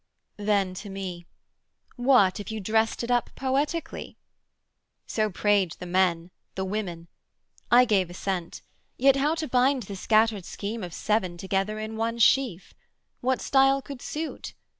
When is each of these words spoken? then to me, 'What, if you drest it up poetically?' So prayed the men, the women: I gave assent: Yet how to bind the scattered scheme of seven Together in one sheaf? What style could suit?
then 0.37 0.73
to 0.73 0.89
me, 0.89 1.27
'What, 1.95 2.39
if 2.39 2.51
you 2.51 2.59
drest 2.59 3.03
it 3.03 3.11
up 3.11 3.29
poetically?' 3.35 4.17
So 5.05 5.29
prayed 5.29 5.73
the 5.73 5.85
men, 5.85 6.31
the 6.55 6.65
women: 6.65 7.07
I 7.69 7.85
gave 7.85 8.09
assent: 8.09 8.63
Yet 8.97 9.15
how 9.15 9.35
to 9.35 9.47
bind 9.47 9.83
the 9.83 9.95
scattered 9.95 10.45
scheme 10.45 10.83
of 10.83 10.95
seven 10.95 11.37
Together 11.37 11.77
in 11.77 11.97
one 11.97 12.17
sheaf? 12.17 12.73
What 13.19 13.41
style 13.41 13.79
could 13.79 14.01
suit? 14.01 14.55